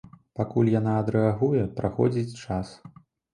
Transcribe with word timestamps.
Пакуль 0.37 0.71
яна 0.79 0.95
адрэагуе, 1.01 1.67
праходзіць 1.81 2.37
час. 2.41 2.73